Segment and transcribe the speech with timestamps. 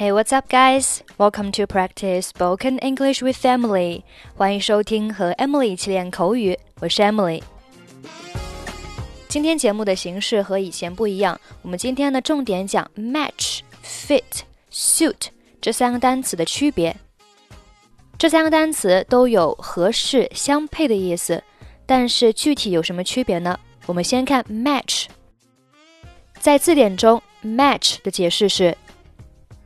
[0.00, 1.02] Hey, what's up, guys?
[1.18, 4.02] Welcome to practice spoken English with Emily.
[4.34, 7.42] 欢迎收听和 Emily 一起练口语，我是 Emily。
[9.28, 14.22] 今天节目的形式和以前不一样，我们今天的重点讲 match、fit、
[14.72, 15.26] suit
[15.60, 16.96] 这三个单词的区别。
[18.16, 21.44] 这三个单词都有合适、相配的意思，
[21.84, 23.60] 但是具体有什么区别呢？
[23.84, 25.08] 我们先看 match。
[26.38, 28.74] 在字典中，match 的解释是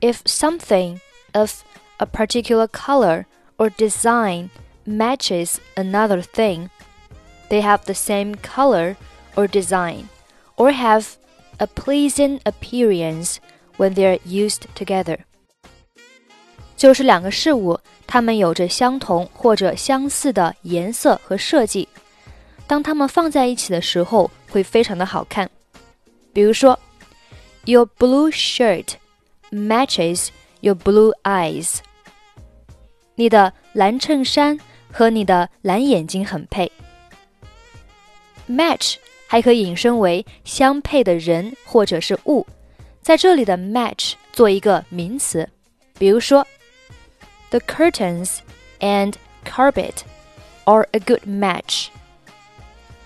[0.01, 0.99] ：if something
[1.33, 1.63] of
[1.97, 3.25] a particular color
[3.57, 4.49] or design
[4.85, 6.69] matches another thing,
[7.49, 8.95] they have the same color
[9.35, 10.05] or design,
[10.55, 11.05] or have
[11.57, 13.37] a pleasing appearance
[13.77, 15.19] when they are used together.
[16.77, 21.89] 就是两个事物，它们有着相同或者相似的颜色和设计，
[22.65, 25.49] 当它们放在一起的时候，会非常的好看。
[26.31, 26.79] 比如说，
[27.65, 28.93] Your blue shirt
[29.53, 30.29] matches
[30.61, 31.79] your blue eyes。
[33.15, 34.59] 你的蓝衬衫
[34.91, 36.71] 和你的蓝眼睛很配。
[38.49, 38.95] Match
[39.27, 42.47] 还可以引申为相配的人或者是物，
[43.01, 45.47] 在这里的 match 做一个名词，
[45.97, 46.45] 比如说，
[47.49, 48.37] The curtains
[48.79, 49.13] and
[49.45, 49.93] carpet
[50.63, 51.87] are a good match。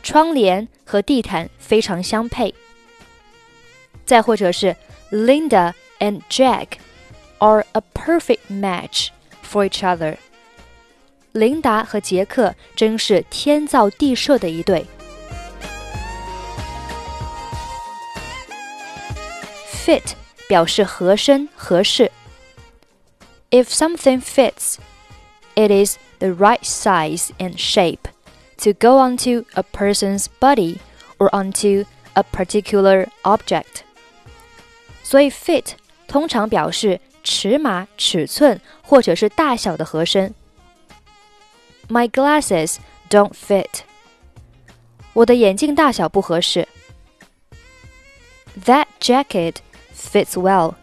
[0.02, 2.54] 窗帘和地毯非常相配。
[4.06, 4.76] 再或者是
[5.12, 6.80] Linda and Jack
[7.40, 9.10] are a perfect match
[9.42, 10.18] for each other。
[11.34, 14.86] 琳达和杰克真是天造地设的一对。
[19.86, 20.14] Fit
[20.48, 22.12] 表示合身、合适。
[23.50, 24.78] If something fits,
[25.56, 28.10] it is the right size and shape
[28.58, 30.78] to go onto a person's body
[31.18, 33.84] or onto a particular object.
[35.04, 35.74] 所以 fit
[36.08, 40.34] 通常表示尺码、尺寸或者是大小的合身。
[41.88, 42.78] My glasses
[43.10, 43.82] don't fit。
[45.14, 46.68] 我的眼镜大小不合适。
[48.66, 49.56] That jacket
[49.96, 50.76] fits well。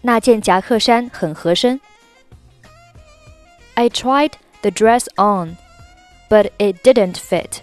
[0.00, 1.80] 那件夹克衫很合身。
[3.74, 4.32] I tried
[4.62, 5.56] the dress on,
[6.28, 7.58] but it didn't fit。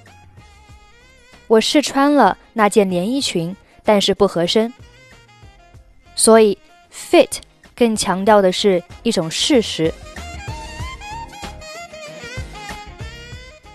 [1.47, 4.73] 我试穿了那件连衣裙，但是不合身。
[6.19, 6.57] 所以，
[6.91, 7.37] fit
[7.75, 9.93] 更强调的是一种事实。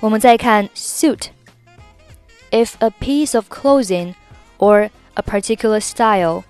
[0.00, 4.14] 我们再看 suit。If a piece of clothing
[4.58, 6.42] or a particular style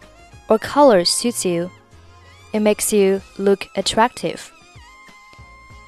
[0.49, 1.71] or color suits you,
[2.53, 4.38] it makes you look attractive.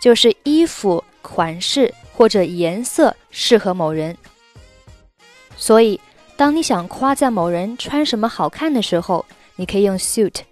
[0.00, 4.19] 就是衣服、款式或者颜色适合某人。
[5.56, 5.99] 所以，
[6.37, 9.25] 当你想夸赞某人穿什么好看的时候，
[9.57, 10.44] 你可以用 suit。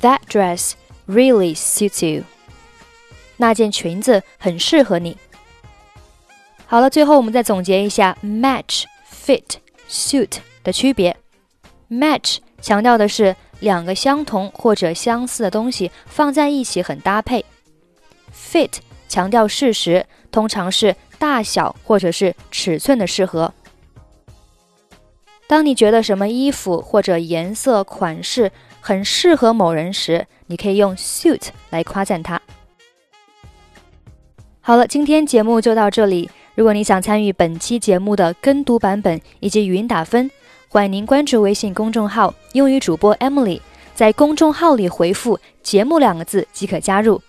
[0.00, 0.72] That dress
[1.08, 2.24] really suits you。
[3.38, 5.16] 那件裙子很适合你。
[6.66, 9.44] 好了，最后我们再总结一下 match、fit、
[9.88, 11.16] suit 的区别。
[11.90, 17.44] match 强调的是两个相同或者相似的东西放在一起很搭配。
[18.34, 18.72] fit
[19.08, 23.52] 强调事实，通常是大小或者是尺寸的适合。
[25.52, 32.40] 当你觉得什么衣服或者颜色、款式很适合某人时，你可以用 suit 来夸赞他。
[34.62, 36.30] 好了，今天节目就到这里。
[36.54, 40.30] 如果你想参与本期节目的跟读版本以及语音打分，
[40.68, 43.60] 欢迎您关注微信公众号“英语主播 Emily”，
[43.94, 47.20] 在公众号里回复“节目”两个字即可加入，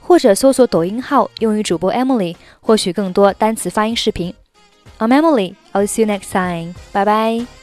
[0.00, 4.32] 或者搜索抖音号“英语主播 Emily”，获取更多单词发音视频。
[4.98, 5.54] I'm Emily.
[5.74, 6.72] I'll see you next time.
[6.94, 7.57] Bye bye.